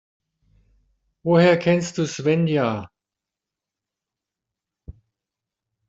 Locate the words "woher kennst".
1.23-1.99